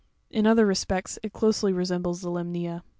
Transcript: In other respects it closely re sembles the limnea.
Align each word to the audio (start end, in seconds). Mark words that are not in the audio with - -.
In 0.31 0.47
other 0.47 0.65
respects 0.65 1.19
it 1.21 1.31
closely 1.31 1.71
re 1.73 1.85
sembles 1.85 2.21
the 2.23 2.31
limnea. 2.31 2.81